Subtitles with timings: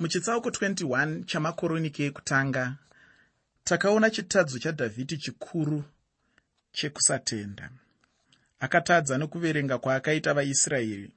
[0.00, 2.64] muchitsauko 21 chamakoroniki ekutanga
[3.64, 5.84] takaona chitadzo chadhavhidhi chikuru
[6.72, 7.70] chekusatenda.
[8.60, 11.10] Akatadza nokuverenga kwaakaita vaisraeri.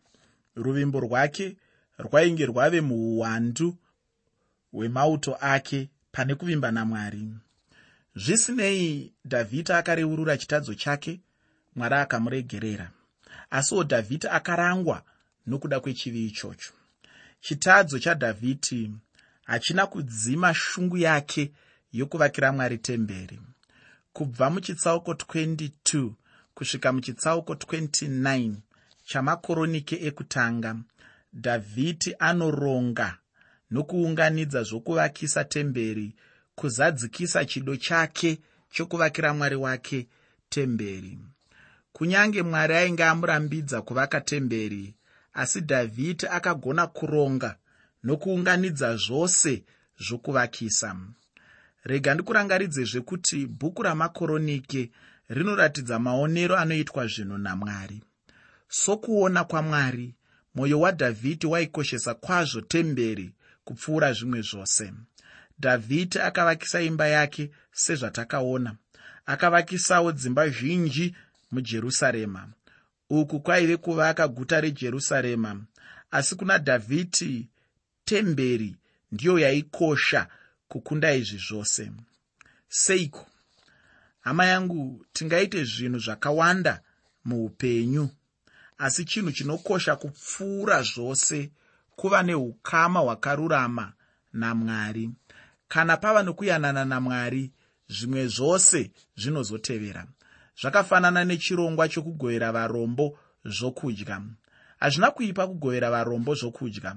[0.56, 1.58] Ruvimbo rwake
[1.98, 3.78] rwainge rwave muuwandu
[4.72, 7.24] hwemauto ake pane kuvimba namwari
[8.16, 11.22] zvisinei dhavhidhi akareurura chitadzo chake
[11.76, 12.92] mwari akamuregerera.
[13.50, 15.04] Asiwo dhavhidhi akarangwa
[15.48, 16.74] nokuda kwechivi ichocho
[17.44, 18.92] chitadzo chadhavhidhi
[19.44, 21.52] hachina kudzima shungu yake
[21.94, 23.40] yokuvakira mwari temberi.
[24.14, 26.12] Kubva muchitsauko 22
[26.56, 28.54] kusvika muchitsauko 29
[29.06, 30.76] chamakoronike ekutanga
[31.34, 33.10] dhavhidhi anoronga
[33.72, 36.08] nokuunganidza zvokuvakisa temberi
[36.56, 38.40] kuzadzikisa chido chake
[38.74, 40.08] chokuvakira mwari wake
[40.50, 41.20] temberi.
[41.94, 44.94] Kunyange mwari ainge amurambidza kuvaka temberi
[45.34, 47.56] asi dhavhidhi akagona kuronga
[48.04, 49.64] nokuunganidza zvose
[50.06, 50.96] zvokuvakisa.
[51.84, 54.92] Rega ndikurangaridzezve kuti bhuku ramakoronike
[55.30, 58.04] rinoratidza maonero anoitwa zvinhu namwari.
[58.68, 60.16] Sokuona kwamwari
[60.56, 63.32] mwoyo wadhavhidhi waikoshesa kwazvo temberi
[63.66, 64.94] kupfuura zvimwe zvose.
[65.60, 68.76] Dhavhidhi akavakisa imba yake sezvatakaona.
[69.26, 71.16] Akavakisawo dzimba zhinji
[71.52, 72.50] mujerusarema
[73.10, 75.62] uku kwaive kuvaka guta rejerusarema.
[76.12, 77.50] Asi kuna dhavhidhi
[78.06, 78.76] temberi
[79.12, 80.28] ndiyo yaikosha
[80.68, 81.92] kukunda izvi zvose.
[82.68, 83.28] Seiko?
[84.22, 86.82] Hama yangu tingaite zvinhu zvakawanda
[87.26, 88.10] muupenyu.
[88.78, 91.52] Asi chinhu chinokosha kupfuura zvose
[91.96, 93.94] kuva neukama hwakarurama
[94.34, 95.10] namwari.
[95.68, 97.52] Kana pava nokuyanana namwari
[97.90, 100.08] zvimwe zvose zvinozotevera
[100.62, 104.22] zvakafanana nechirongwa chokugovera varombo zvokudya.
[104.80, 106.96] Hazvina kuipa kugovera varombo zvokudya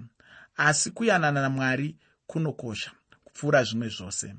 [0.56, 1.96] asi kuyanana namwari
[2.26, 2.90] kunokosha
[3.24, 4.34] kupfuura zvimwe zvose.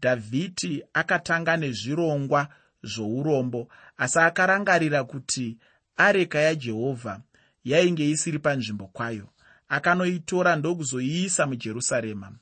[0.00, 2.48] Dhavhidhi akatanga nezvirongwa
[2.82, 5.58] zvourombo asi akarangarira kuti
[5.96, 7.20] areka yajehovha
[7.64, 9.28] yainge isiri panzvimbo kwayo.
[9.68, 12.32] Akanoitora ndokuzoiisa mujerusarema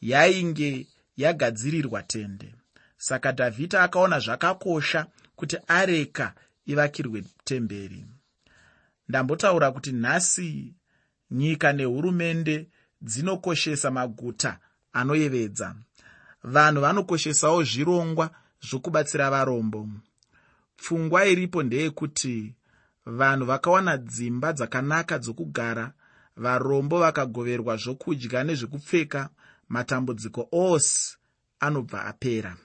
[0.00, 2.54] yainge yagadzirirwa tende.
[2.96, 5.06] Saka dhavhidhi akaona zvakakosha
[5.42, 6.34] kuti areka
[6.66, 8.04] ivakirwe temberi.
[9.08, 10.74] Ndambotaura kuti nhasi
[11.30, 12.68] nyika nehurumende
[13.00, 14.58] dzinokoshesa maguta
[14.92, 15.74] anoyevedza.
[16.44, 18.30] Vanhu vanokoshesawo zvirongwa
[18.68, 19.88] zvokubatsira varombo.
[20.76, 22.54] Pfungwa iripo ndeyekuti
[23.06, 25.92] vanhu vakawana dzimba dzakanaka dzokugara
[26.36, 29.30] varombo vakagoverwa zvokudya nezvekupfeka
[29.68, 31.16] matambudziko ose
[31.60, 32.56] anobva apera.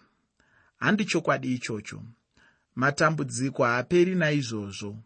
[0.79, 2.03] Handi chokwadi ichocho
[2.77, 4.97] matambudziko haaperi naizvozvo.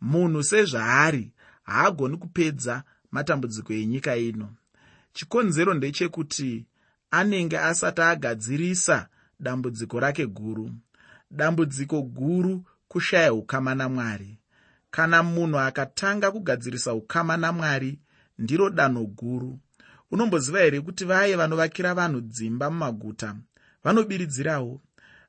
[0.00, 1.32] Munhu sezvaari
[1.62, 4.48] haagoni kupedza matambudziko enyika ino.
[5.12, 6.66] Chikonzero ndechekuti
[7.10, 9.08] anenge asati agadzirisa
[9.40, 10.70] dambudziko rake guru.
[11.30, 14.38] Dambudziko guru kushaya ukama namwari.
[14.90, 17.98] Kana munhu akatanga kugadzirisa ukama namwari
[18.38, 19.58] ndiro danho guru.
[20.10, 23.36] Unomboziva here kuti vaye vanovakira vanhu dzimba mumaguta?
[23.84, 24.80] Vanobiridzirawo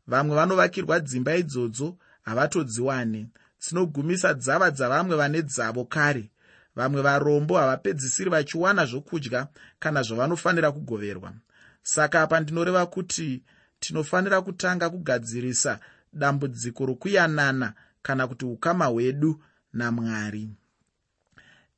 [0.08, 3.28] vamwe vanovakirwa dzimba idzodzo havatodziwane.
[3.62, 6.32] Dzinogumisa dzava dzavamwe vane dzavo kare.
[6.76, 9.48] Vamwe varombo havapedzisiri vachiwana zvokudya
[9.80, 11.34] kana zvavanofanira kugoverwa.
[11.84, 13.44] Saka apa ndinoreva kuti
[13.80, 15.80] tinofanira kutanga kugadzirisa
[16.14, 19.44] dambudziko rokuyanana kana kuti ukama hwedu
[19.74, 20.50] namwari.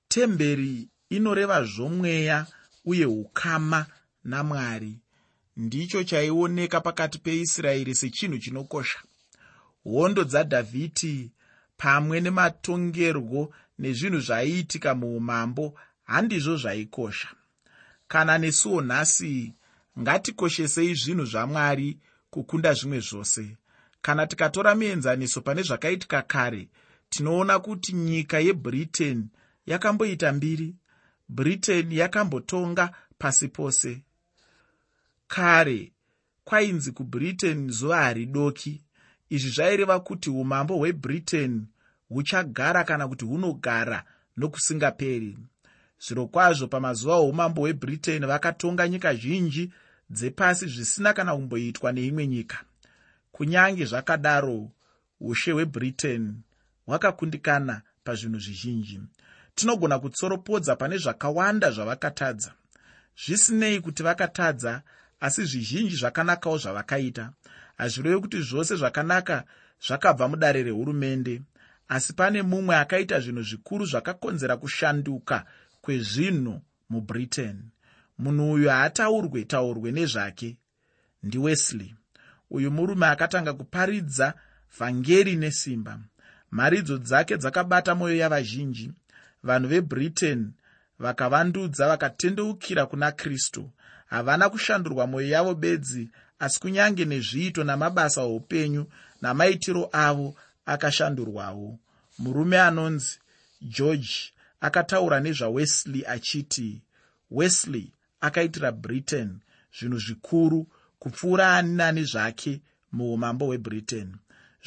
[0.07, 2.45] Temberi inoreva zvomweya
[2.85, 3.85] uye ukama
[4.23, 4.99] namwari
[5.57, 8.99] ndicho chaioneka pakati peisraeri sechinhu chinokosha.
[9.83, 11.31] Hondo dzadhavhidhi
[11.77, 17.27] pamwe nematongerwo nezvinhu zvaiitika muumambo handizvo zvaikosha.
[18.07, 19.53] Kana nesuwo nhasi
[19.99, 21.97] ngatikoshesei zvinhu zvamwari
[22.29, 23.57] kukunda zvimwe zvose.
[24.01, 26.69] Kana tikatora muenzaniso pane zvakaitika kare
[27.09, 29.27] tinoona kuti nyika yebritain
[29.65, 30.75] yakamboita mbiri.
[31.29, 34.01] Britain yakambotonga pasi pose
[35.27, 35.91] kare
[36.43, 38.81] kwainzi kubritain zuva haridoki.
[39.29, 41.65] Izvi zvaireva kuti umambo hwebritain
[42.09, 44.03] huchagara kana kuti hunogara
[44.37, 45.37] nokusingaperi.
[45.99, 49.71] Zviro kwazvo pamazuva oumambo hwebritain vakatonga nyika zhinji
[50.09, 52.57] dzepasi zvisina kana kumboitwa neimwe nyika.
[53.31, 54.71] Kunyange zvakadaro
[55.19, 56.33] ushe hwebritain
[56.85, 59.01] hwakakundikana pazvinhu zvizhinji.
[59.55, 62.53] Tinogona kutsoropodza pane zvakawanda zvavakatadza.
[63.25, 64.81] Zvisinei kuti vakatadza
[65.19, 67.33] asi zvizhinji zvakanakawo zvavakaita.
[67.77, 69.43] Hazvirevi kuti zvose zvakanaka
[69.87, 71.41] zvakabva mudare rehurumende
[71.87, 75.45] asi pane mumwe akaita zvinhu zvikuru zvakakonzera kushanduka
[75.81, 77.57] kwezvinhu mubritain.
[78.17, 80.57] Munhu uyu haataurwe taurwe nezvake
[81.23, 81.95] ndiwesley
[82.49, 84.33] uyu murume akatanga kuparidza
[84.77, 85.99] vhangeri nesimba.
[86.51, 88.91] Mharidzo dzake dzakabata mwoyo yavazhinji.
[89.43, 90.51] Vanhu vebritain
[90.99, 93.71] vakavandudza vakatendeukira kuna kristu
[94.07, 96.09] havana kushandurwa mwoyo yavo bedzi
[96.39, 98.85] asi kunyange nezviito namabasa oupenyu
[99.21, 101.79] namaitiro avo akashandurwawo.
[102.19, 103.19] Murume anonzi
[103.61, 106.81] george akataura nezvawesley achiti
[107.31, 109.39] wesley akaitira britain
[109.79, 110.67] zvinhu zvikuru
[110.99, 112.61] kupfuura ani nani zvake
[112.91, 114.15] muumambo hwebritain.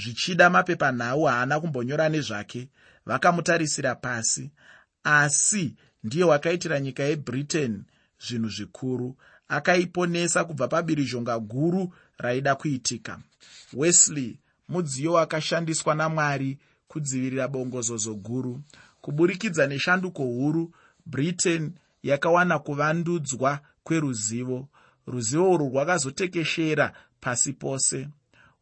[0.02, 2.68] Zvichida mapepanhau haana kumbonyora nezvake
[3.06, 4.50] vakamutarisira pasi
[5.04, 7.84] asi ndiye wakaitira nyika yebritain
[8.26, 9.16] zvinhu zvikuru
[9.48, 13.18] akaiponesa kubva pabirizhonga guru raida kuitika.
[13.72, 14.38] Wesley
[14.68, 16.58] mudziyo wakashandiswa namwari
[16.88, 18.60] kudzivirira bongozozo guru.
[19.00, 20.72] Kuburikidza neshanduko huru
[21.06, 21.72] britain
[22.02, 24.68] yakawana kuvandudzwa kweruzivo.
[25.06, 28.08] Ruzivo urwu rwakazotekeshera pasi pose.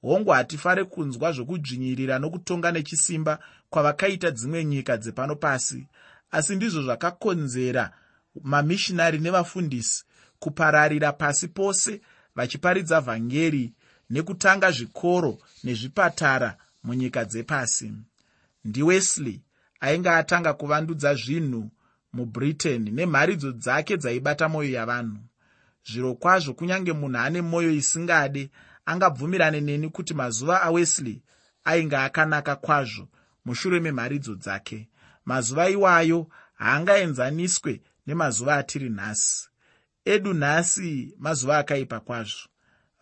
[0.02, 3.38] Hongu hatifare kunzwa zvokudzvinyirira nokutonga nechisimba
[3.70, 5.86] kwavakaita dzimwe nyika dzepano pasi
[6.30, 7.92] asi ndizvo zvakakonzera
[8.42, 10.04] mamishinari nevafundisi
[10.38, 12.00] kupararira pasi pose
[12.36, 13.72] vachiparidza vhangeri
[14.10, 17.92] nekutanga zvikoro nezvipatara munyika dzepasi.
[18.64, 19.40] Ndiwesley
[19.80, 21.70] ainge atanga kuvandudza zvinhu
[22.12, 25.18] mubritain nemharidzo dzake dzaibata mwoyo yavanhu.
[25.86, 28.50] Zviro kwazvo kunyange munhu ane mwoyo isingade
[28.86, 31.22] angabvumirane neni kuti mazuva awesley
[31.64, 33.08] ainge akanaka kwazvo
[33.44, 34.88] mushure memharidzo dzake.
[35.24, 39.48] Mazuva iwayo haangaenzaniswe nemazuva atiri nhasi.
[40.04, 42.48] Edu nhasi mazuva akaipa kwazvo.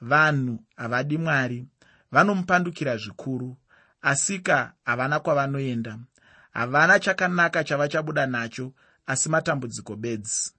[0.00, 1.66] Vanhu havadi mwari
[2.12, 3.56] vanomupandukira zvikuru
[4.02, 5.98] asika havana kwavanoenda.
[6.52, 8.72] Havana chakanaka chavachabuda nacho
[9.06, 10.52] asi matambudziko bedzi.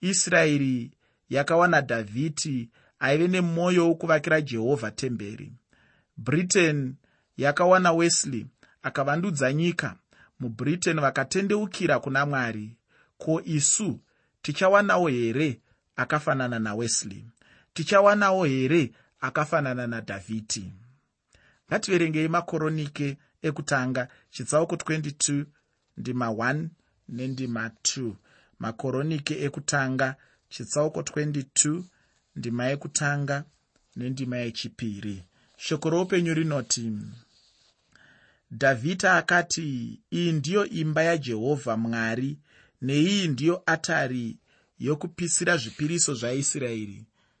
[0.00, 0.90] Israeri
[1.28, 5.52] yakawana dhavhidi aive nemwoyo wokuvakira jehovha temberi.
[6.16, 6.94] Britain
[7.36, 8.46] yakawana wesley
[8.82, 9.96] akavandudza nyika.
[10.40, 12.76] Mubritain vakatendeukira kuna mwari
[13.18, 14.00] ko isu
[14.42, 15.60] tichawanawo here
[15.96, 17.24] akafanana nawesley
[17.74, 20.72] tichawanawo here akafanana nadhavhidi
[21.68, 25.44] ngativerengei makoronike ekutanga chitsauko 22
[25.96, 26.68] ndima 1
[27.08, 28.12] nendima 2
[28.58, 30.16] makoronike ekutanga
[30.48, 31.82] chitsauko 22
[32.36, 33.44] ndima yekutanga
[33.96, 35.22] nendima yechipiri.
[35.56, 36.92] Shoko roupenyu rinoti
[38.50, 42.38] dhavhidha akati iyi ndiyo imba yajehovha mwari
[42.86, 44.36] neiyi ndiyo atari
[44.78, 46.98] yokupisira zvipiriso zvaisraeri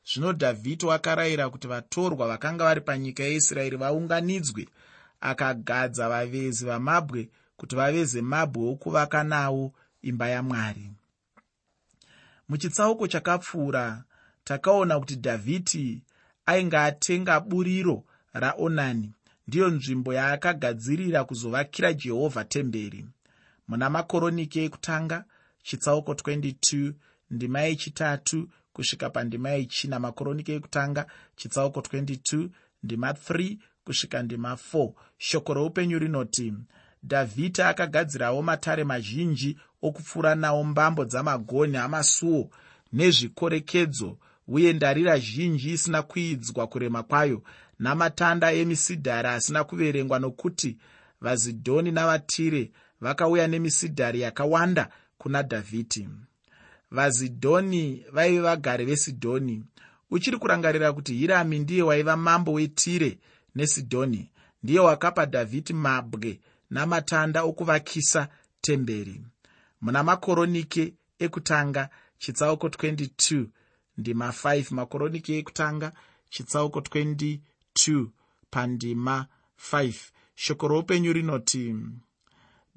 [0.08, 4.68] zvino dhavhidhi wakarayira kuti vatorwa vakanga vari panyika yeisraeri vaunganidzwe
[5.20, 9.72] akagadza vavezi vamabwe kuti vaveze mabwe okuvaka nawo
[10.02, 10.86] imba yamwari.
[12.48, 14.04] Muchitsauko chakapfuura
[14.44, 16.02] takaona kuti dhavhidhi
[16.46, 19.12] ainge atenga buriro raonani
[19.48, 23.06] ndiyo nzvimbo yaakagadzirira kuzovakira jehovha temberi.
[23.68, 25.24] Muna makoroniki ekutanga
[25.66, 26.92] chitsauko 22
[27.30, 29.98] ndima yechitatu kusvika pandima yechina.
[29.98, 32.48] Makoroniki ekutanga chitsauko 22
[32.82, 36.54] ndima 3 kusvika ndima 4 shoko roupenyu rinoti
[37.04, 42.50] dhavhidhi akagadzirawo matare mazhinji okupfuura nawo mbambo dzamagonhi amasuo
[42.92, 47.42] nezvikorekedzo uye ndarira zhinji isina kuidzwa kurema kwayo
[47.78, 50.78] namatanda emisidhari asina kuverengwa nokuti
[51.20, 54.88] vazidhoni navatire vakauya nemisidhari yakawanda
[55.18, 56.08] kuna dhavhidhi
[56.90, 59.64] vazidhoni vaive vagari vesidhoni
[60.10, 63.18] uchiri kurangarira kuti hirami ndiye waiva mambo wetire
[63.54, 64.30] nesidhoni
[64.62, 68.28] ndiye wakapa dhavhidhi mabwe namatanda okuvakisa
[68.60, 69.22] temberi.
[69.80, 73.46] Muna makoronike ekutanga chitsauko 22
[73.98, 75.92] ndima 5 makoronike ekutanga
[76.30, 78.06] chitsauko 22
[78.50, 79.26] pandima
[79.72, 79.94] 5
[80.34, 81.74] shoko roupenyu rinoti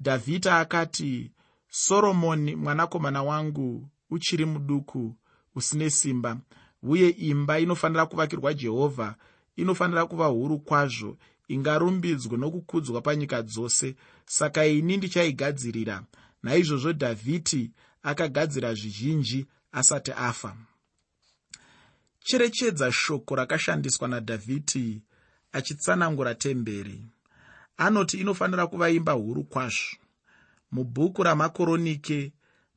[0.00, 1.30] dhavhidha akati
[1.70, 5.16] soromoni mwanakomana wangu uchiri muduku
[5.54, 6.40] usine simba.
[6.82, 9.14] Uye imba inofanira kuvakirwa jehovha
[9.56, 13.96] inofanira kuva huru kwazvo ingarumbidzwe nokukudzwa panyika dzose.
[14.24, 16.04] Saka ini ndichaigadzirira.
[16.42, 17.70] Naizvozvo dhavhidhi
[18.02, 20.56] akagadzira zvizhinji asati afa.
[22.20, 25.02] Cherechedza shoko rakashandiswa nadhavhidhi
[25.52, 27.02] achitsanangura temberi.
[27.76, 29.96] Anoti inofanira kuva imba huru kwazvo
[30.72, 32.32] mubhuku ramakoronike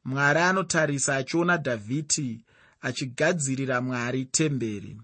[0.05, 2.45] mwari anotarisa achiona dhavhidhi
[2.81, 5.01] achigadzirira mwari temberi.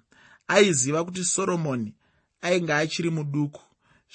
[0.47, 1.93] Aiziva kuti soromoni
[2.41, 3.61] ainge achiri muduku.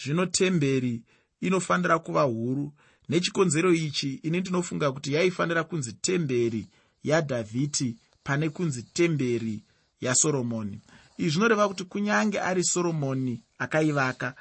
[0.02, 1.02] Zvino temberi
[1.40, 2.73] inofanira kuva huru.
[3.09, 6.69] Nechikonzero ichi ini ndinofunga kuti yaifanira kunzi temberi
[7.04, 9.62] yadhavhidhi pane kunzi temberi
[10.00, 10.81] yasoromoni
[11.19, 14.35] izvi zvinoreva kuti kunyange ari soromoni akaivaka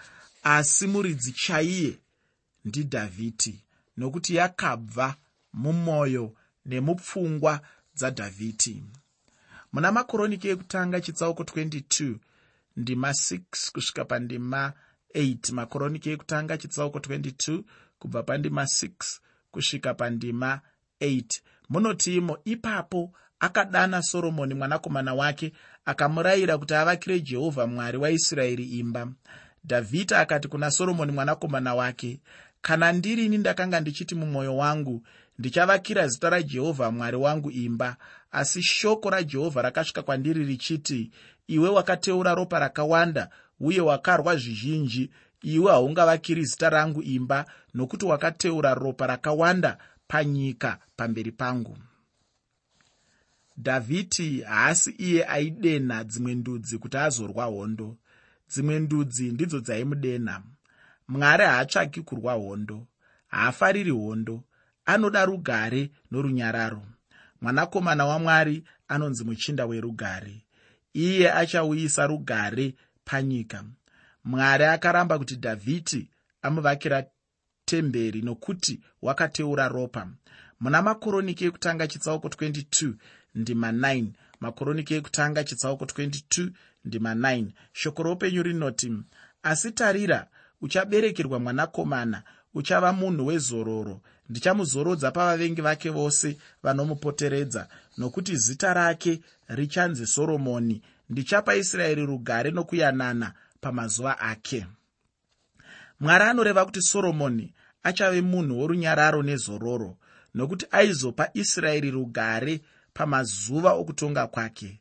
[0.43, 1.99] asi muridzi chaiye
[2.65, 3.62] ndidhavhidhi
[3.97, 5.15] nokuti yakabva
[5.53, 6.35] mumwoyo
[6.65, 7.61] nemupfungwa
[7.95, 8.83] dzadhavhidhi.
[9.73, 12.15] Muna makoroniki ekutanga chitsauko 22
[12.77, 14.73] ndima 6 kusvika pandima
[15.15, 17.63] 8 makoroniki ekutanga chitsauko 22
[17.99, 18.89] kubva pandima 6
[19.51, 20.61] kusvika pandima
[21.01, 21.23] 8
[21.69, 25.53] munoti imo ipapo akadana soromoni mwanakomana wake
[25.85, 29.07] akamurayira kuti avakire jehovha mwari waisraeri imba.
[29.65, 32.19] Dhavhidhi akati kuna soromoni mwanakomana wake
[32.63, 35.03] kana ndirini ndakanga ndichiti mumwoyo wangu
[35.39, 37.97] ndichavakira zita rajehovha mwari wangu imba.
[38.31, 41.11] Asi shoko rajehovha rakasvika kwandiri richiti
[41.47, 43.29] iwe wakateura ropa rakawanda
[43.59, 45.09] uye wakarwa zvizhinji
[45.41, 49.77] iwe haungavakiri zita rangu imba nokuti wakateura ropa rakawanda
[50.07, 51.77] panyika pamberi pangu.
[53.57, 57.97] Dhavhidhi haasi iye aidenha dzimwe ndudzi kuti azorwa hondo.
[58.49, 60.41] Dzimwe ndudzi ndidzo dzaimudenha
[61.13, 62.87] mwari haatsvaki kurwa hondo
[63.27, 64.43] haafariri hondo
[64.85, 66.83] anoda rugare norunyararo.
[67.41, 70.45] Mwanakomana wamwari anonzi muchinda werugare.
[70.93, 73.63] Iye achauyisa rugare panyika.
[74.23, 76.09] Mwari akaramba kuti dhavhidhi
[76.41, 77.05] amuvakira
[77.65, 80.07] temberi nokuti wakateura ropa.
[80.59, 82.93] Muna makoroniki ekutanga chitsauko 22
[83.35, 84.05] ndima 9
[84.39, 86.51] makoroniki ekutanga chitsauko 22
[86.85, 88.93] ndima 9 shoko roupenyu rinoti
[89.43, 90.27] asi tarira
[90.63, 94.01] uchaberekerwa mwanakomana uchava munhu wezororo.
[94.29, 97.67] Ndichamuzorodza pavavengi vake vose vanomupoteredza
[97.97, 100.81] nokuti zita rake richanzi soromoni.
[101.09, 104.65] Ndichapa israeri rugare nokuyanana pamazuva ake.
[105.99, 107.53] Mwari anoreva kuti soromoni
[107.83, 109.97] achave munhu worunyararo nezororo
[110.35, 112.61] nokuti aizopa israeri rugare
[112.93, 114.79] pamazuva okutonga kwake.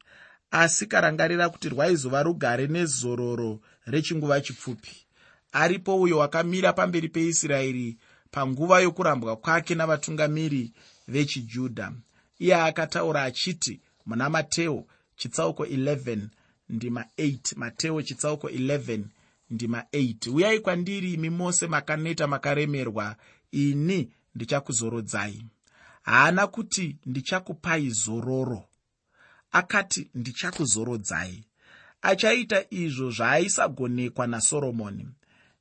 [0.51, 5.07] Asi karangarira kuti rwaizova rugare nezororo rechinguva chipfupi
[5.53, 7.97] aripo uyo wakamira pamberi peisraeri
[8.31, 10.73] panguva yokurambwa kwake navatungamiri
[11.09, 11.93] vechijudha.
[12.39, 16.19] Iye akataura achiti muna mateo chitsauko 11
[16.69, 19.01] ndima 8 mateo chitsauko 11
[19.51, 23.17] ndima 8 uyai kwandiri imi mose makaneta makaremerwa.
[23.51, 25.43] Ini ndichakuzorodzai
[26.03, 28.65] haana kuti ndichakupai zororo.
[29.53, 31.45] Akati ndichakuzorodzai
[32.03, 35.09] achaita izvo zvaaisagonekwa nasoromoni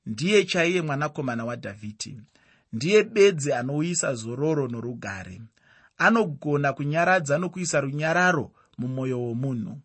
[0.06, 2.22] ndiye chaiye mwanakomana wadhavhidhi.
[2.74, 5.42] Ndiye bedzi anouyisa zororo norugare.
[5.98, 9.80] Anogona kunyaradza nokuisa runyararo mumwoyo womunhu.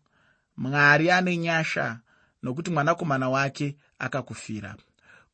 [0.57, 1.99] Mwari ane nyasha
[2.43, 4.75] nokuti mwanakomana wake akakufira.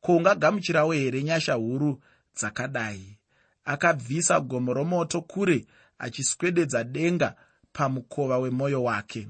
[0.00, 2.02] Ko ungagamuchirawo here nyasha huru
[2.36, 3.18] dzakadai?
[3.64, 5.66] Akabvisa gomo romoto kure
[5.98, 7.34] achiswededza denga
[7.72, 9.28] pamukova wemwoyo wake.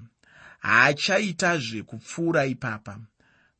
[0.59, 2.99] Haachaitazve kupfuura ipapa.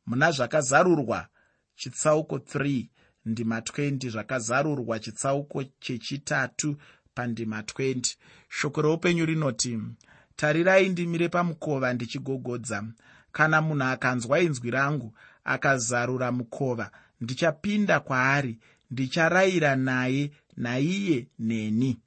[0.05, 1.27] Muna zvakazarurwa
[1.75, 2.85] chitsauko 3
[3.25, 6.75] ndima 20 zvakazarurwa chitsauko chechitatu
[7.13, 8.15] pandima 20
[8.49, 9.79] shoko reupenyu rinoti
[10.35, 12.83] tarirai ndimire pamukova ndichigogodza.
[13.31, 15.13] Kana munhu akanzwa inzwi rangu
[15.43, 16.91] akazarura mukova
[17.21, 18.59] ndichapinda kwaari
[18.91, 21.99] ndicharayira naye naiye neni.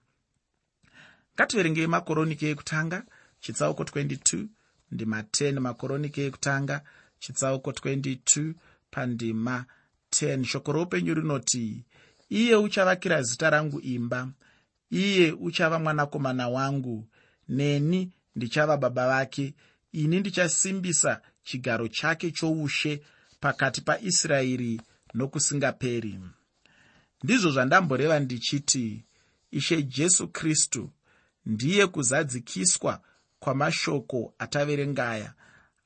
[1.35, 2.99] Ngativerengei makoroniki ekutanga
[3.41, 4.47] chitsauko 22
[4.93, 6.77] ndima 10 makoroniki ekutanga
[7.19, 8.55] chitsauko 22
[8.91, 9.65] pandima
[10.11, 11.85] 10 shoko roupenyu rinoti
[12.29, 14.29] iye uchavakira zita rangu imba.
[14.91, 17.09] Iye uchava mwanakomana wangu.
[17.49, 19.55] Neni ndichava baba vake.
[19.93, 23.03] Ini ndichasimbisa chigaro chake choushe
[23.41, 24.81] pakati paisraeri
[25.15, 26.21] nokusingaperi.
[27.25, 29.05] Ndizvo zvandamboreva ndichiti
[29.51, 30.91] ishe jesu kristu
[31.47, 33.01] ndiye kuzadzikiswa
[33.39, 35.35] kwamashoko ataverengaya.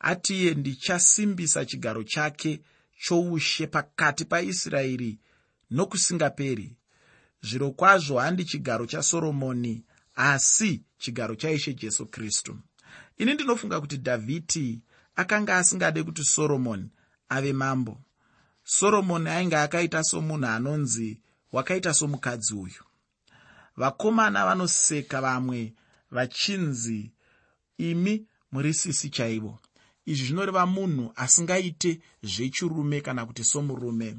[0.00, 2.61] Atiye ndichasimbisa chigaro chake
[3.02, 5.18] choushe pakati paisraeri
[5.71, 6.76] nokusingaperi.
[7.42, 12.59] Zviro kwazvo handi chigaro chasoromoni asi chigaro chaishe jesu kristu.
[13.18, 14.80] Ini ndinofunga kuti dhavhidhi
[15.16, 16.90] akanga asingade kuti soromoni
[17.28, 18.00] ave mambo.
[18.64, 21.21] Soromoni ainge akaita somunhu anonzi
[21.52, 22.85] wakaita somukadzi uyu.
[23.76, 25.75] Vakomana vanoseka vamwe
[26.11, 27.12] vachinzi
[27.78, 29.59] imi muri sisi chaivo
[30.06, 34.16] izvi zvinoreva munhu asingaite zvechirume kana kuti somurume.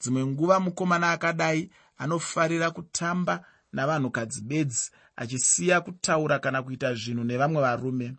[0.00, 8.14] Dzimwe nguva mukomana akadai anofarira kutamba navanhukadzi bedzi achisiya kutaura kana kuita zvinhu nevamwe varume.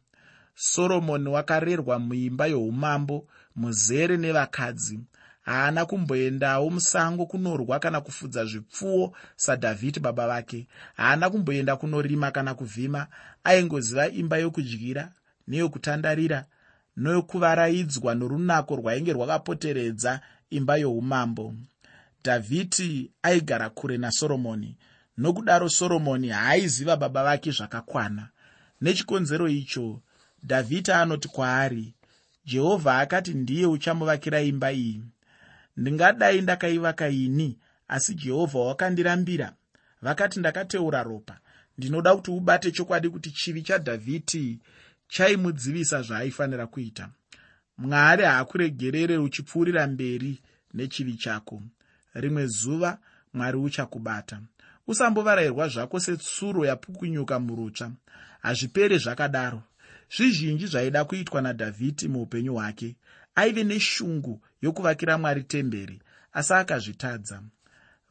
[0.56, 5.00] Soromoni wakarerwa muimba youmambo muzere nevakadzi.
[5.42, 10.68] Haana kumboendawo musango kunorwa kana kufudza zvipfuwo sadhavhidhi baba vake.
[10.96, 13.08] Haana kumboenda kunorima kana kuvhima.
[13.44, 15.12] Aingoziva imba yokudyira
[15.48, 16.46] neyokutandarira
[16.98, 21.54] nokuvaraidzwa norunako rwainge rwakapoteredza imba youmambo.
[22.24, 24.78] Dhavhidhi aigara kure nasoromoni
[25.18, 28.30] nokudaro soromoni haaiziva baba vake zvakakwana.
[28.82, 30.02] Nechikonzero icho
[30.44, 31.94] dhavhidhi anoti kwaari
[32.46, 35.02] jehovha akati ndiye uchamuvakira imba iyi
[35.78, 37.58] ndingadai ndakaivaka ini
[37.88, 39.54] asi jehovha wakandirambira.
[40.02, 41.40] Vakati ndakateura ropa
[41.78, 44.60] ndinoda kuti ubate chokwadi kuti chivi chadhavhidhi
[45.08, 47.10] chaimudzivisa zvaaifanira kuita.
[47.78, 50.42] Mwari haakuregerere uchipfuurira mberi
[50.74, 51.62] nechivi chako.
[52.14, 52.98] Rimwe zuva
[53.34, 54.42] mwari uchakubata.
[54.88, 57.92] Usambovarayirwa zvako setsuro yapukunyuka murutsva.
[58.42, 59.64] Hazvipere zvakadaro.
[60.16, 62.96] Zvizhinji zvaida kuitwa nadhavhidhi muupenyu hwake.
[63.36, 66.02] Aive neshungu yokuvakira mwari temberi
[66.34, 67.42] asi akazvitadza.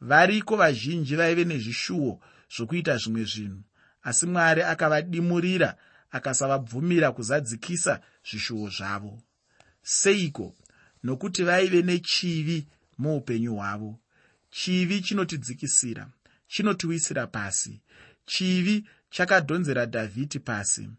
[0.01, 2.19] Variko vazhinji vaive nezvishuwo
[2.55, 3.61] zvokuita zvimwe zvinhu
[4.03, 5.75] asi mwari akavadimurira
[6.17, 7.93] akasavabvumira kuzadzikisa
[8.27, 9.13] zvishuwo zvavo.
[9.81, 10.55] Seiko?
[11.03, 12.67] Nokuti vaive nechivi
[12.97, 13.99] muupenyu hwavo.
[14.49, 16.07] Chivi chinotidzikisira
[16.47, 17.81] chinotiwisira pasi.
[18.25, 20.89] Chivi chakadhonzera dhavhidhi pasi.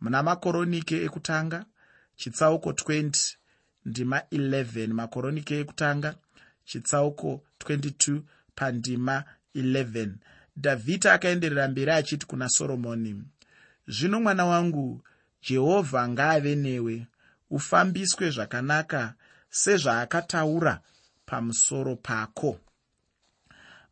[0.00, 1.64] Muna makoronike ekutanga
[2.16, 3.36] chitsauko 20
[3.84, 6.14] ndima 11 makoronike ekutanga
[6.64, 8.20] chitsauko 22
[8.54, 10.08] pandima 11
[10.56, 13.22] dhavhidhi akaenderera mberi achiti kuna soromoni
[13.88, 15.02] zvino mwana wangu
[15.42, 17.06] jehovha ngaave newe.
[17.50, 19.14] Ufambiswe zvakanaka
[19.50, 20.80] sezvaakataura
[21.26, 22.60] pamusoro pako.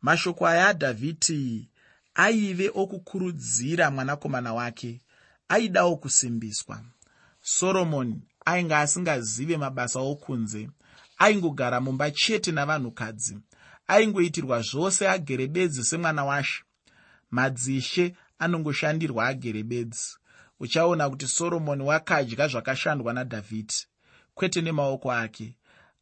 [0.01, 1.69] Mashoko aya adhavhidhi
[2.15, 5.01] aive okukurudzira mwanakomana wake
[5.49, 6.81] aidawo kusimbiswa.
[7.41, 10.69] Soromoni ainge asingazive mabasa okunze
[11.17, 13.37] aingogara mumba chete navanhukadzi
[13.87, 16.63] aingoitirwa zvose agere bedzi semwana washe.
[17.31, 20.17] Madzishe anongoshandirwa agere bedzi.
[20.59, 23.87] Uchaona kuti soromoni wakadya zvakashandwa nadhavhidhi
[24.35, 25.55] kwete nemaoko ake.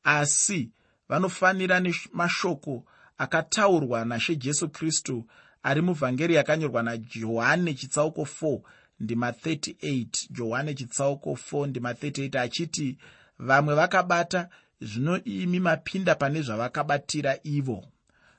[0.04, 0.72] Asi
[1.10, 2.86] vanofanira nemashoko
[3.18, 5.26] akataurwa nashe jesu kristu
[5.64, 8.62] ari muvhangeri yakanyorwa najohane chitsauko 4
[9.00, 12.98] ndima 38 johane chitsauko 4 ndima 38 achiti
[13.40, 14.50] vamwe vakabata
[14.82, 17.88] zvino imi mapinda pane zvavakabatira ivo.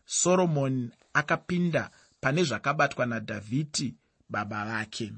[0.04, 1.90] Soromoni akapinda
[2.22, 3.94] pane zvakabatwa nadhavhidhi
[4.28, 5.12] baba vake.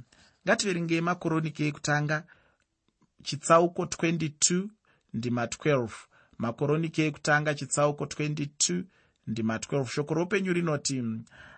[0.47, 2.25] Ngativerengei makoronike ekutanga
[3.23, 4.69] chitsauko 22
[5.15, 5.89] ndima 12
[6.39, 8.85] makoronike ekutanga chitsauko 22
[9.27, 11.03] ndima 12 shoko roupenyu rinoti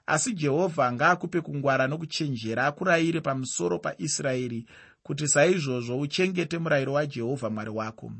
[0.06, 4.66] asi jehovha ngaakupe kungwara nokuchenjera akurayire pamusoro paisraeri
[5.02, 8.12] kuti saizvozvo uchengete murayiro wajehovha mwari wako.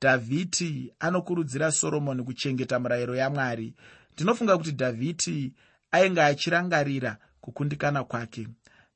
[0.00, 3.74] Dhavhidhi anokurudzira soromoni kuchengeta murayiro yamwari
[4.14, 5.52] ndinofunga kuti dhavhidhi
[5.92, 8.48] ainge achirangarira kukundikana kwake.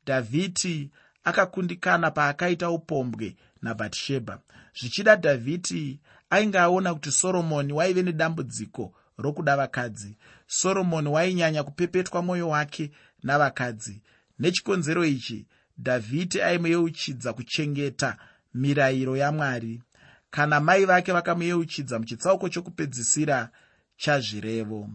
[0.07, 0.91] Dhavhidhi
[1.25, 4.39] akakundikana paakaita upombwe nabhatishebha
[4.81, 10.17] zvichida dhavhidhi ainge aona kuti soromoni waive nedambudziko rokuda vakadzi.
[10.47, 12.91] Soromoni wainyanya kupepetwa mwoyo wake
[13.23, 14.03] navakadzi.
[14.39, 15.47] Nechikonzero ichi
[15.79, 18.17] dhavhidhi aimuyeuchidza kuchengeta
[18.55, 19.83] mirayiro yamwari.
[20.31, 23.51] Kana mai vake vakamuyeuchidza muchitsauko chokupedzisira
[23.97, 24.89] chazvirevo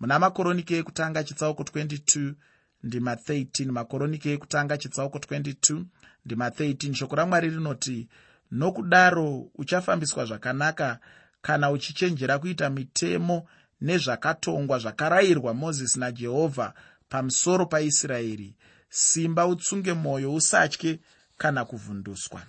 [0.00, 2.34] muna makoronike ekutanga chitsauko 22
[2.82, 5.84] ndima 13 makoronike ekutanga chitsauko 22
[6.24, 8.08] ndima 13 shoko ramwari rinoti
[8.50, 10.98] nokudaro uchafambiswa zvakanaka
[11.42, 13.48] kana uchichenjera kuita mitemo
[13.80, 16.74] nezvakatongwa zvakarayirwa mozisi najehovha
[17.08, 18.54] pamusoro paisraeri.
[18.88, 21.00] Simba utsunge mwoyo usatye
[21.36, 22.42] kana kuvhunduswa.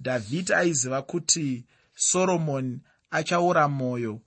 [0.00, 2.80] Dhavhidhi aiziva kuti soromoni
[3.10, 4.20] achaora mwoyo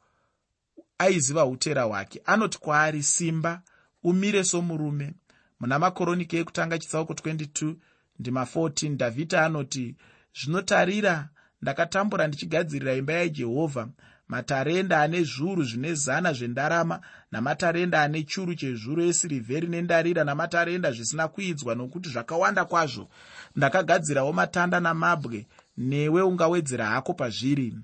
[0.98, 2.22] aiziva utera hwake.
[2.26, 3.62] Anoti kwaari simba
[4.04, 5.14] umire somurume.
[5.60, 7.76] Muna makoronike ekutanga chitsauko 22
[8.20, 9.96] ndima 14 dhavhidhi anoti
[10.38, 11.30] zvinotarira
[11.62, 13.88] ndakatambura ndichigadzirira imba yajehovha.
[14.28, 17.00] Matarenda ane zviuru zvine zana zvendarama
[17.32, 23.10] namatarenda ane churu chezvuru esirivheri nendarira namatarenda zvisina kuidzwa nokuti zvakawanda kwazvo.
[23.56, 25.48] Ndakagadzirawo matanda namabwe.
[25.78, 27.76] Newe ungawedzera hako pazviri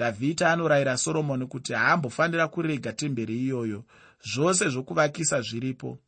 [0.00, 3.84] dhavhidhi anorayira soromoni kuti haambofanira kurega temberi iyoyo.
[4.24, 5.98] Zvose zvokuvakisa zviripo.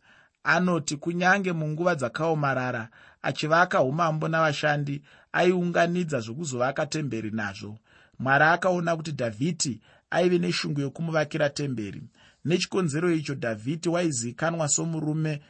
[0.45, 2.89] Anoti kunyange munguva dzakaomarara
[3.23, 5.03] achivaka umambo navashandi
[5.33, 7.79] aiunganidza zvokuzovaka temberi nazvo.
[8.19, 12.03] Mwari akaona kuti dhavhidhi aive neshungu yokumuvakira temberi.
[12.45, 15.41] Nechikonzero icho dhavhidhi waizivikanwa somurume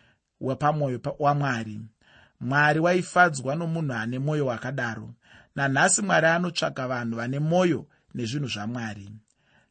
[0.40, 1.81] wepamwoyo wamwari.
[2.40, 5.14] Mwari waifadzwa nomunhu ane mwoyo wakadaro.
[5.57, 9.09] Nanhasi mwari anotsvaka vanhu vane mwoyo nezvinhu zvamwari.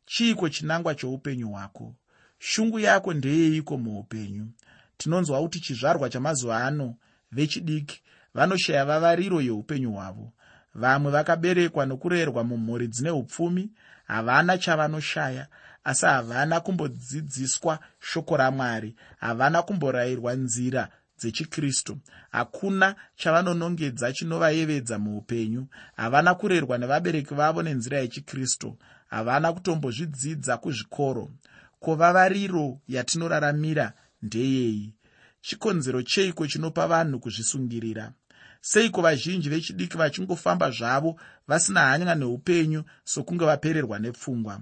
[0.06, 1.96] Chiiko chinangwa choupenyu hwako?
[2.40, 4.48] Shungu yako ndeyeiko muupenyu?
[4.98, 6.96] Tinonzwa kuti chizvarwa chamazuva ano
[7.32, 8.02] vechidiki
[8.34, 10.34] vanoshaya vavariro yeupenyu hwavo.
[10.76, 13.72] Vamwe vakaberekwa nokurerwa mumhuri dzine upfumi
[14.08, 15.48] havana chavanoshaya
[15.84, 20.90] asi havana kumbodzidziswa shoko ramwari havana kumborayirwa nzira
[21.22, 21.98] dzechikristu.
[22.32, 25.68] Hakuna chavanonongedza chinovayevedza muupenyu.
[25.96, 28.78] Havana kurerwa nevabereki vavo nenzira yechikristu.
[29.10, 31.32] Havana kutombozvidzidza kuzvikoro.
[31.80, 34.94] Kuvavariro yatinoraramira ndeyei?
[35.42, 38.14] Chikonzero cheiko chinopa vanhu kuzvisungirira?
[38.62, 44.62] Seiko vazhinji vechidiki vachingofamba zvavo vasina hanya neupenyu sokunge vapererwa nepfungwa?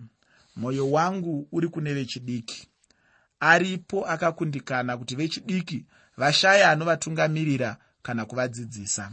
[0.55, 2.67] Mwoyo wangu uri kune vechidiki.
[3.39, 5.85] Aripo akakundikana kuti vechidiki
[6.19, 9.11] vashaya anovatungamirira kana kuvadzidzisa.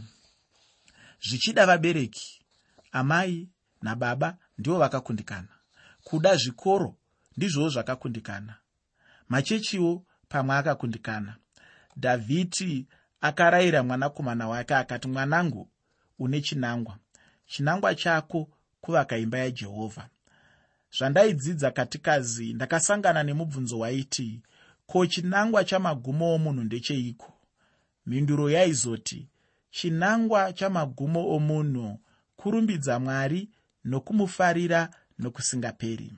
[1.21, 2.41] Zvichida vabereki
[2.91, 3.49] amai
[3.81, 5.47] nababa ndivo vakakundikana.
[6.03, 6.95] Kuda zvikoro
[7.37, 8.55] ndizvowo zvakakundikana.
[9.29, 11.35] Machechiwo pamwe akakundikana.
[11.97, 12.87] Dhavhidi
[13.21, 15.69] akarayira mwanakomana wake akati mwanangu
[16.19, 16.97] une chinangwa.
[17.45, 18.49] Chinangwa chako
[18.81, 20.09] kuvaka imba yajehovha.
[20.97, 24.41] Zvandaidzidza katikazi ndakasangana nemubvunzo waiti
[24.87, 27.33] ko chinangwa chamagumo omunhu ndecheiko?
[28.05, 29.27] Mhinduro yaizoti
[29.71, 31.99] chinangwa chamagumo omunhu
[32.35, 33.49] kurumbidza mwari
[33.85, 36.13] nokumufarira nokusingaperi.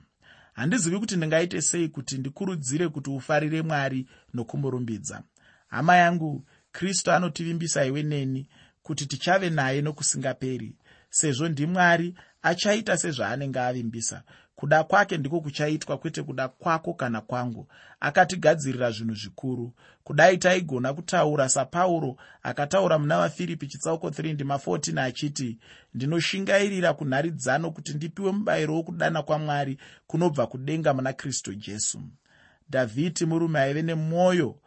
[0.52, 5.22] Handizivi kuti ndingaite sei kuti ndikurudzire kuti ufarire mwari nokumurumbidza.
[5.68, 8.48] Hama yangu kristu anotivimbisa iwe neni
[8.82, 10.76] kuti tichave naye nokusingaperi
[11.10, 14.22] sezvo ndimwari achaita sezvaanenge avimbisa
[14.60, 17.68] kuda kwake ndiko kuchaitwa kwete kuda kwako kana kwangu.
[18.00, 19.72] Akatigadzirira zvinhu zvikuru.
[20.04, 25.58] Kudai taigona kutaura sapauro akataura muna vafiripi chitsauko 3 ndima 14 achiti
[25.94, 32.00] ndinoshingairira kunharidzano kuti ndipiwe mubayiro wokudana kwamwari kunobva kudenga muna kristu jesu.
[32.70, 34.58] Dhavhidi murume aive nemwoyo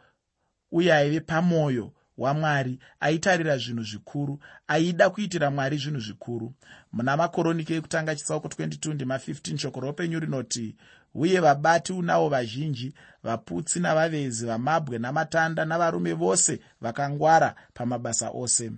[0.71, 6.54] uye aive pamwoyo wamwari aitarira zvinhu zvikuru aida kuitira mwari zvinhu zvikuru.
[6.93, 10.76] Muna makoroniki ekutanga chitsauko 22 ndima 15 shoko roupenyu rinoti
[11.15, 18.71] uye vabati unavo vazhinji vaputsi navavezi vamabwe namatanda navarume vose vakangwara pamabasa ose.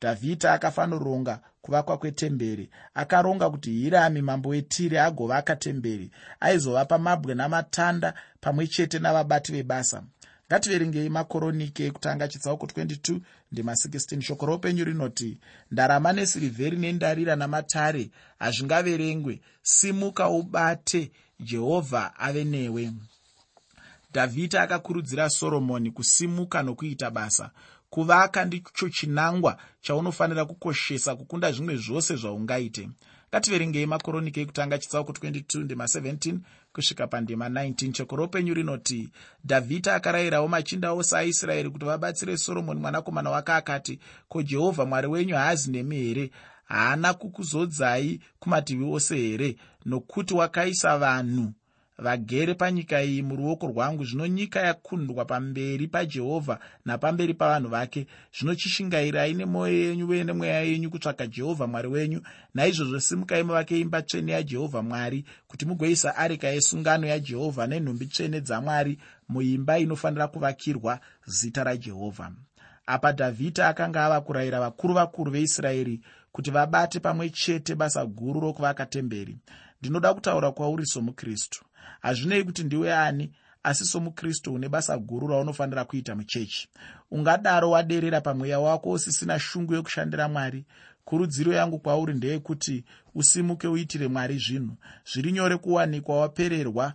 [0.00, 8.66] Dhavhidhi akafanoronga kuvakwa kwetemberi akaronga kuti hirami mambo wetire agovaka temberi aizovapa mabwe namatanda pamwe
[8.66, 10.02] chete navabati vebasa
[10.48, 13.20] ngativerengei makoroniki ekutanga chitsauko 22
[13.52, 15.38] ndima 16 shoko roupenyu rinoti
[15.70, 19.40] ndarama nesirivheri nendarira namatare hazvingaverengwe.
[19.62, 22.92] Simuka ubate jehovha ave newe.
[24.12, 27.50] Dhavhidi akakurudzira soromoni kusimuka nokuita basa.
[27.90, 32.88] Kuvaka ndicho chinangwa chaunofanira kukoshesa kukunda zvimwe zvose zvaungaite.
[33.30, 36.38] Ngativerengei makoroniki ekutanga chitsauko 22 ndima 17
[36.78, 39.08] kusvika pandima 19 shoko roupenyu rinoti
[39.44, 45.34] dhavhidhi akarayirawo machinda ose aisraeri kuti vabatsire soromoni mwanakomana wake akati ko jehovha mwari wenyu
[45.36, 46.30] haazi nemi here?
[46.64, 49.56] Haana kukuzodzai kumativi ose here?
[49.86, 51.52] Nokuti wakaisa vanhu
[51.98, 58.06] vagere panyika iyi muruoko rwangu zvino nyika yakundwa pamberi pajehovha napamberi pavanhu vake.
[58.38, 62.20] Zvino chishingairai nemwoyo yenyu uye nemweya yenyu kutsvaga jehovha mwari wenyu.
[62.54, 68.98] Naizvozvo simukai muvake imba tsvene yajehovha mwari kuti mugoisa areka yesungano yajehovha nenhumbi tsvene dzamwari
[69.28, 72.32] muimba inofanira kuvakirwa zita rajehovha
[72.86, 76.00] apa dhavhidi akanga ava kurayira vakuru vakuru veisraeri
[76.32, 79.38] kuti vabate pamwe chete basa guru rokuvaka temberi.
[79.80, 81.67] Ndinoda kutaura kwauri somukristu
[82.00, 86.68] hazvinei kuti ndiwe ani asi somukristu une basa guru raunofanira kuita muchechi.
[87.10, 90.64] Ungadaro waderera pamweya wako usisina shungu yekushandira mwari.
[91.04, 94.76] Kurudziro yangu kwauri ndeyekuti usimuke uitire mwari zvinhu.
[95.12, 96.92] Zviri nyore kuwanikwa wapererwa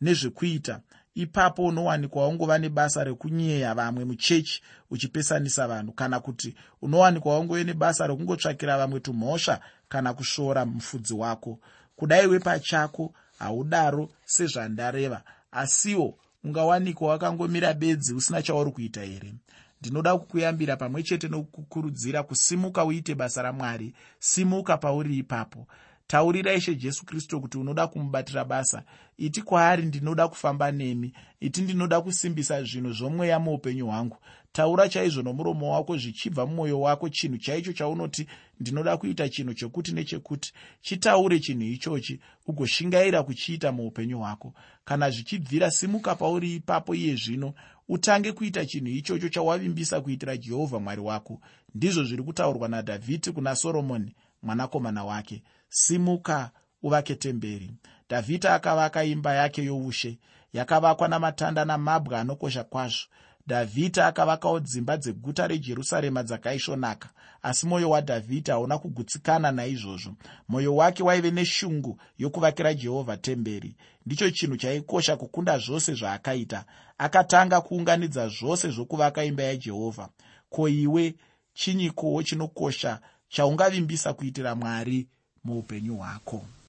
[0.00, 0.80] nezvekuita.
[1.14, 8.78] Ipapo unowanikwa waungova nebasa rekunyeya vamwe muchechi uchipesanisa vanhu kana kuti unowanikwa waungove nebasa rekungotsvakira
[8.78, 11.58] vamwe tumhosva kana kusvora mufudzi wako.
[11.96, 19.34] Kudai wepachako haudaro sezvandareva asiwo ungawanikwa wakangomira bedzi usina chauri kuita here?
[19.80, 23.94] Ndinoda kukuyambira pamwe chete nokukurudzira kusimuka uite basa ramwari.
[24.18, 25.66] Simuka pauri ipapo
[26.06, 28.82] taurira ishe jesu kristu kuti unoda kumubatira basa.
[29.18, 34.16] Iti kwaari ndinoda kufamba nemi iti ndinoda kusimbisa zvinhu zvomweya muupenyu hwangu.
[34.52, 38.26] Taura chaizvo nomuromo wako zvichibva mumwoyo wako chinhu chaicho chaunoti
[38.60, 40.52] ndinoda kuita chinhu chekuti nechekuti.
[40.80, 44.54] Chitaure chinhu ichochi ugoshingaira kuchiita muupenyu hwako.
[44.84, 47.54] Kana zvichibvira simuka pauri ipapo iye zvino.
[47.88, 51.40] Utange kuita chinhu ichocho chawavimbisa kuitira jehovha mwari wako.
[51.74, 55.42] Ndizvo zviri kutaurwa nadhavhidhi kuna soromoni mwanakomana wake
[55.74, 56.50] simuka
[56.82, 57.70] uvake temberi.
[58.10, 60.18] Dhavhidha akavaka imba yake youshe
[60.52, 63.06] yakavakwa namatanda namabwe anokosha kwazvo.
[63.46, 67.08] Dhavhidha akavakawo dzimba dzeguta rejerusarema dzakaisvonaka
[67.42, 70.14] asi mwoyo wadhavhidha hauna kugutsikana naizvozvo.
[70.48, 73.76] Mwoyo wake waive neshungu yokuvakira jehovha temberi.
[74.06, 76.64] Ndicho chinhu chaikosha kukunda zvose zvaakaita.
[76.98, 80.08] Akatanga kuunganidza zvose zvokuvaka imba yajehovha.
[80.50, 81.14] Ko iwe
[81.54, 85.08] chinyikowo chinokosha chaungavimbisa kuitira mwari
[85.44, 86.46] muupenyu hwako